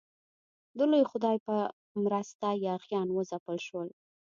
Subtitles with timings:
[0.77, 1.55] د لوی خدای په
[2.03, 3.89] مرسته یاغیان وځپل شول.